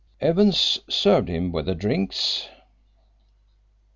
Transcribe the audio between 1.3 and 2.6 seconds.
with the drinks."